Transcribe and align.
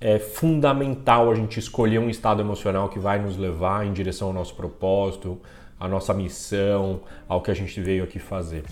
É 0.00 0.16
fundamental 0.16 1.28
a 1.28 1.34
gente 1.34 1.58
escolher 1.58 1.98
um 1.98 2.08
estado 2.08 2.40
emocional 2.40 2.88
que 2.88 3.00
vai 3.00 3.18
nos 3.18 3.36
levar 3.36 3.84
em 3.84 3.92
direção 3.92 4.28
ao 4.28 4.32
nosso 4.32 4.54
propósito, 4.54 5.40
à 5.76 5.88
nossa 5.88 6.14
missão, 6.14 7.00
ao 7.26 7.42
que 7.42 7.50
a 7.50 7.54
gente 7.54 7.80
veio 7.80 8.04
aqui 8.04 8.20
fazer. 8.20 8.62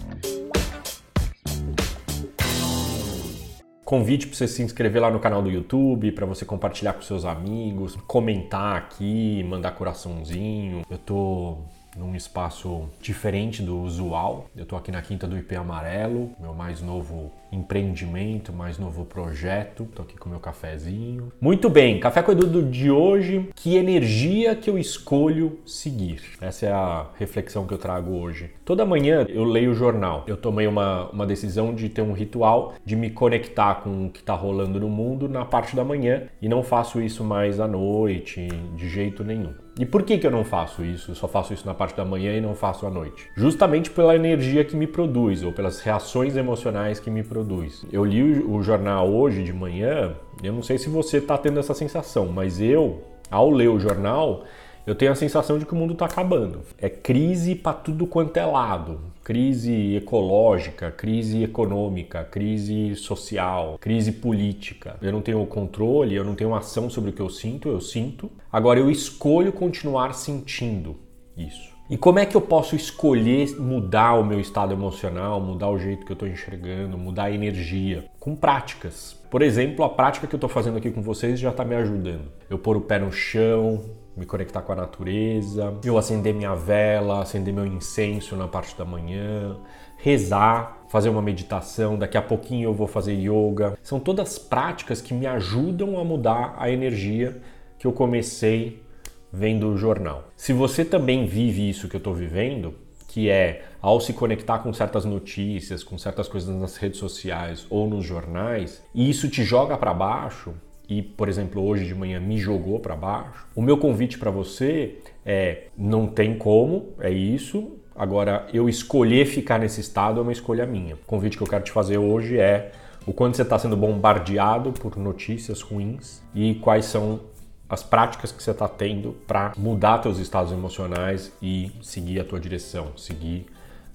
Convite 3.85 4.29
para 4.29 4.37
você 4.37 4.47
se 4.47 4.63
inscrever 4.63 5.03
lá 5.03 5.11
no 5.11 5.19
canal 5.19 5.43
do 5.43 5.51
YouTube, 5.51 6.13
para 6.13 6.27
você 6.27 6.45
compartilhar 6.45 6.93
com 6.93 7.03
seus 7.03 7.25
amigos, 7.25 7.97
comentar 8.07 8.77
aqui, 8.77 9.43
mandar 9.49 9.73
coraçãozinho. 9.73 10.83
Eu 10.89 10.99
tô 10.99 11.57
num 11.97 12.15
espaço 12.15 12.89
diferente 13.01 13.63
do 13.63 13.81
usual. 13.81 14.51
Eu 14.57 14.65
estou 14.65 14.79
aqui 14.79 14.93
na 14.93 15.03
Quinta 15.03 15.27
do 15.27 15.37
IP 15.37 15.55
Amarelo, 15.57 16.31
meu 16.39 16.55
mais 16.55 16.83
novo 16.83 17.33
empreendimento, 17.53 18.53
mais 18.53 18.79
novo 18.79 19.05
projeto. 19.05 19.85
Estou 19.85 20.05
aqui 20.05 20.17
com 20.17 20.29
meu 20.29 20.41
cafezinho. 20.41 21.33
Muito 21.41 21.71
bem, 21.71 21.99
Café 21.99 22.23
com 22.23 22.33
Edu 22.33 22.63
de 22.63 22.91
hoje. 22.91 23.49
Que 23.55 23.77
energia 23.77 24.55
que 24.55 24.69
eu 24.69 24.79
escolho 24.79 25.59
seguir? 25.65 26.23
Essa 26.41 26.67
é 26.67 26.73
a 26.73 27.07
reflexão 27.19 27.67
que 27.67 27.73
eu 27.73 27.79
trago 27.79 28.13
hoje. 28.13 28.51
Toda 28.65 28.85
manhã 28.85 29.25
eu 29.29 29.45
leio 29.45 29.71
o 29.71 29.75
jornal. 29.75 30.25
Eu 30.27 30.37
tomei 30.37 30.67
uma, 30.67 31.09
uma 31.11 31.27
decisão 31.27 31.75
de 31.75 31.89
ter 31.89 32.03
um 32.03 32.13
ritual 32.13 32.75
de 32.85 32.97
me 32.97 33.11
conectar 33.11 33.77
com 33.77 34.07
o 34.07 34.11
que 34.11 34.21
está 34.21 34.35
rolando 34.35 34.79
no 34.81 34.89
mundo 34.89 35.29
na 35.29 35.45
parte 35.45 35.75
da 35.75 35.85
manhã 35.85 36.25
e 36.41 36.49
não 36.49 36.63
faço 36.63 37.01
isso 37.01 37.25
mais 37.25 37.61
à 37.61 37.67
noite, 37.67 38.49
de 38.75 38.89
jeito 38.89 39.25
nenhum. 39.25 39.66
E 39.79 39.85
por 39.85 40.05
que, 40.05 40.17
que 40.17 40.27
eu 40.27 40.31
não 40.31 40.43
faço 40.43 40.83
isso? 40.83 41.11
Eu 41.11 41.15
só 41.15 41.29
faço 41.29 41.53
isso 41.53 41.67
na 41.67 41.75
parte 41.75 41.95
da 41.95 42.05
manhã 42.05 42.35
e 42.35 42.41
não 42.41 42.55
faço 42.55 42.87
à 42.87 42.91
noite? 42.91 43.29
Justamente 43.35 43.91
pela 43.91 44.17
energia 44.17 44.65
que 44.65 44.75
me 44.75 44.87
produz 44.87 45.43
ou 45.43 45.53
pelas 45.53 45.81
reações 45.81 46.35
emocionais 46.35 46.99
que 46.99 47.11
me 47.11 47.23
produz. 47.23 47.85
Eu 47.93 48.03
li 48.03 48.43
o 48.43 48.63
jornal 48.63 49.13
hoje 49.13 49.43
de 49.43 49.53
manhã, 49.53 50.15
eu 50.43 50.53
não 50.55 50.63
sei 50.63 50.79
se 50.79 50.89
você 50.89 51.19
está 51.19 51.37
tendo 51.37 51.61
essa 51.61 51.75
sensação, 51.75 52.27
mas 52.29 52.59
eu, 52.59 53.03
ao 53.31 53.51
ler 53.51 53.69
o 53.69 53.79
jornal, 53.79 54.45
eu 54.87 54.95
tenho 54.95 55.11
a 55.11 55.17
sensação 55.17 55.59
de 55.59 55.67
que 55.67 55.73
o 55.73 55.77
mundo 55.77 55.95
está 55.95 56.05
acabando. 56.05 56.61
É 56.79 56.89
crise 56.89 57.57
para 57.57 57.73
tudo 57.73 58.07
quanto 58.07 58.37
é 58.37 58.47
lado. 58.47 59.01
Crise 59.25 59.97
ecológica, 59.97 60.93
crise 60.93 61.43
econômica, 61.43 62.23
crise 62.23 62.95
social, 62.95 63.77
crise 63.81 64.13
política. 64.13 64.97
Eu 65.03 65.11
não 65.11 65.21
tenho 65.21 65.45
controle, 65.47 66.15
eu 66.15 66.25
não 66.25 66.37
tenho 66.37 66.55
ação 66.55 66.89
sobre 66.89 67.11
o 67.11 67.13
que 67.13 67.21
eu 67.21 67.29
sinto, 67.29 67.69
eu 67.69 67.81
sinto. 67.81 68.31
Agora 68.53 68.79
eu 68.79 68.89
escolho 68.89 69.53
continuar 69.53 70.15
sentindo 70.15 70.97
isso. 71.37 71.75
E 71.91 71.97
como 71.97 72.19
é 72.19 72.27
que 72.27 72.37
eu 72.37 72.41
posso 72.41 72.75
escolher 72.75 73.61
mudar 73.61 74.15
o 74.15 74.25
meu 74.25 74.41
estado 74.41 74.73
emocional, 74.73 75.41
mudar 75.41 75.69
o 75.71 75.79
jeito 75.79 76.05
que 76.05 76.11
eu 76.11 76.15
estou 76.15 76.29
enxergando, 76.29 76.99
mudar 76.99 77.25
a 77.25 77.31
energia? 77.31 78.05
Com 78.19 78.35
práticas. 78.35 79.17
Por 79.31 79.43
exemplo, 79.43 79.85
a 79.85 79.89
prática 79.89 80.27
que 80.27 80.35
eu 80.35 80.39
estou 80.39 80.51
fazendo 80.51 80.79
aqui 80.79 80.91
com 80.91 81.03
vocês 81.03 81.39
já 81.39 81.51
está 81.51 81.65
me 81.65 81.77
ajudando. 81.77 82.25
Eu 82.51 82.59
pôr 82.59 82.77
o 82.77 82.81
pé 82.81 82.99
no 82.99 83.13
chão, 83.13 83.85
me 84.17 84.25
conectar 84.25 84.63
com 84.63 84.73
a 84.73 84.77
natureza, 84.77 85.75
eu 85.85 85.99
acender 85.99 86.35
minha 86.35 86.55
vela, 86.55 87.21
acender 87.21 87.53
meu 87.53 87.67
incenso 87.67 88.35
na 88.35 88.49
parte 88.49 88.77
da 88.77 88.85
manhã, 88.85 89.57
rezar, 89.99 90.85
fazer 90.89 91.09
uma 91.11 91.21
meditação, 91.21 91.99
daqui 91.99 92.17
a 92.17 92.23
pouquinho 92.23 92.71
eu 92.71 92.75
vou 92.75 92.87
fazer 92.87 93.13
yoga. 93.13 93.77
São 93.83 94.01
todas 94.01 94.39
práticas 94.39 95.01
que 95.01 95.13
me 95.13 95.27
ajudam 95.27 95.99
a 95.99 96.05
mudar 96.05 96.55
a 96.59 96.71
energia 96.71 97.43
que 97.79 97.87
eu 97.87 97.93
comecei 97.93 98.83
vendo 99.31 99.69
o 99.69 99.77
jornal. 99.77 100.29
Se 100.35 100.53
você 100.53 100.85
também 100.85 101.27
vive 101.27 101.69
isso 101.69 101.89
que 101.89 101.97
eu 101.97 101.99
estou 101.99 102.15
vivendo, 102.15 102.75
que 103.09 103.29
é 103.29 103.65
ao 103.81 104.01
se 104.01 104.13
conectar 104.13 104.59
com 104.61 104.73
certas 104.73 105.05
notícias, 105.05 105.85
com 105.85 105.99
certas 105.99 106.29
coisas 106.29 106.55
nas 106.55 106.77
redes 106.77 106.99
sociais 106.99 107.67
ou 107.69 107.89
nos 107.89 108.05
jornais, 108.05 108.83
e 108.95 109.09
isso 109.09 109.29
te 109.29 109.43
joga 109.43 109.77
para 109.77 109.93
baixo, 109.93 110.55
e, 110.89 111.03
por 111.03 111.29
exemplo, 111.29 111.63
hoje 111.65 111.85
de 111.85 111.95
manhã 111.95 112.21
me 112.21 112.39
jogou 112.39 112.79
para 112.79 112.95
baixo. 112.95 113.47
O 113.55 113.63
meu 113.63 113.77
convite 113.77 114.19
para 114.19 114.31
você 114.31 114.99
é: 115.25 115.65
não 115.77 116.07
tem 116.07 116.37
como, 116.39 116.95
é 117.01 117.11
isso. 117.11 117.77
Agora, 117.95 118.47
eu 118.53 118.69
escolher 118.69 119.27
ficar 119.27 119.59
nesse 119.59 119.81
estado 119.81 120.21
é 120.21 120.23
uma 120.23 120.33
escolha 120.33 120.67
minha. 120.67 120.95
O 120.95 120.99
convite 121.07 121.37
que 121.37 121.43
eu 121.43 121.47
quero 121.47 121.65
te 121.65 121.73
fazer 121.73 121.97
hoje 121.99 122.39
é 122.39 122.73
o 123.07 123.13
quanto 123.13 123.37
você 123.37 123.43
está 123.43 123.59
sendo 123.59 123.77
bombardeado 123.77 124.73
por 124.73 124.97
notícias 124.97 125.63
ruins 125.63 126.23
e 126.35 126.57
quais 126.57 126.85
são 126.85 127.21
as 127.69 127.83
práticas 127.83 128.31
que 128.31 128.43
você 128.43 128.51
está 128.51 128.69
tendo 128.69 129.13
para 129.27 129.53
mudar 129.57 130.03
seus 130.03 130.19
estados 130.19 130.53
emocionais 130.53 131.33
e 131.41 131.73
seguir 131.83 132.21
a 132.21 132.25
tua 132.25 132.39
direção, 132.39 132.97
seguir 132.97 133.47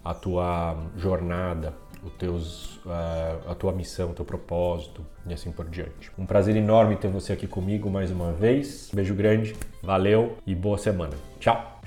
a 0.04 0.14
tua 0.14 0.78
jornada, 0.98 1.74
teus, 2.10 2.78
uh, 2.86 3.50
a 3.50 3.56
tua 3.56 3.72
missão, 3.72 4.12
o 4.12 4.14
teu 4.14 4.26
propósito 4.26 5.06
e 5.26 5.34
assim 5.34 5.52
por 5.52 5.68
diante. 5.70 6.12
Um 6.18 6.26
prazer 6.26 6.56
enorme 6.56 6.96
ter 6.96 7.10
você 7.10 7.34
aqui 7.34 7.48
comigo 7.48 7.90
mais 7.90 8.12
uma 8.12 8.32
vez. 8.32 8.90
beijo 8.94 9.14
grande, 9.14 9.56
valeu 9.84 10.38
e 10.46 10.56
boa 10.56 10.78
semana. 10.78 11.14
Tchau! 11.40 11.81